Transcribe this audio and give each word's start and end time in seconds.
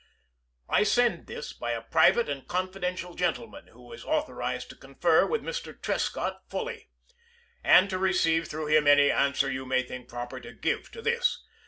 I 0.67 0.81
send 0.81 1.27
this 1.27 1.53
by 1.53 1.73
a 1.73 1.83
private 1.83 2.27
and 2.27 2.47
confidential 2.47 3.13
gentleman, 3.13 3.67
who 3.67 3.93
is 3.93 4.03
authorized 4.03 4.71
to 4.71 4.75
confer 4.75 5.27
with 5.27 5.43
Mr. 5.43 5.79
Trescott 5.79 6.41
fully, 6.49 6.89
and 7.63 7.87
to 7.91 7.99
receive 7.99 8.47
through 8.47 8.65
him 8.69 8.87
any 8.87 9.11
answer 9.11 9.51
you 9.51 9.63
may 9.63 9.83
think 9.83 10.09
proper 10.09 10.39
to 10.39 10.53
give 10.53 10.89
to 10.93 11.03
this. 11.03 11.43